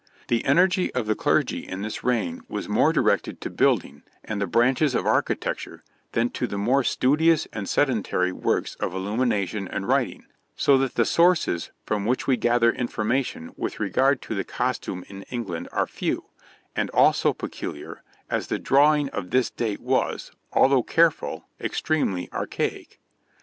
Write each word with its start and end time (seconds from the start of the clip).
The 0.29 0.43
energy 0.45 0.91
of 0.95 1.05
the 1.05 1.13
clergy 1.13 1.59
in 1.67 1.83
this 1.83 2.03
reign 2.03 2.41
was 2.47 2.67
more 2.67 2.91
directed 2.91 3.39
to 3.41 3.51
building 3.51 4.01
and 4.25 4.41
the 4.41 4.47
branches 4.47 4.95
of 4.95 5.05
architecture 5.05 5.83
than 6.13 6.31
to 6.31 6.47
the 6.47 6.57
more 6.57 6.83
studious 6.83 7.47
and 7.53 7.69
sedentary 7.69 8.31
works 8.31 8.73
of 8.79 8.95
illumination 8.95 9.67
and 9.67 9.87
writing, 9.87 10.25
so 10.55 10.75
that 10.79 10.95
the 10.95 11.05
sources 11.05 11.69
from 11.85 12.07
which 12.07 12.25
we 12.25 12.35
gather 12.35 12.71
information 12.71 13.53
with 13.57 13.79
regard 13.79 14.23
to 14.23 14.33
the 14.33 14.43
costume 14.43 15.05
in 15.07 15.21
England 15.29 15.69
are 15.71 15.85
few, 15.85 16.25
and 16.75 16.89
also 16.89 17.31
peculiar, 17.31 18.01
as 18.27 18.47
the 18.47 18.57
drawing 18.57 19.07
of 19.09 19.29
this 19.29 19.51
date 19.51 19.81
was, 19.81 20.31
although 20.51 20.81
careful, 20.81 21.45
extremely 21.59 22.27
archaic. 22.33 22.99